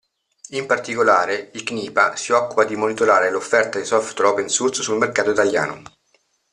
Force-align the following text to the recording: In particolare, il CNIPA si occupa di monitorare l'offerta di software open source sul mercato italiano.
In 0.53 0.65
particolare, 0.65 1.51
il 1.53 1.61
CNIPA 1.61 2.15
si 2.15 2.31
occupa 2.31 2.63
di 2.63 2.75
monitorare 2.75 3.29
l'offerta 3.29 3.77
di 3.77 3.85
software 3.85 4.31
open 4.31 4.49
source 4.49 4.81
sul 4.81 4.97
mercato 4.97 5.29
italiano. 5.29 5.83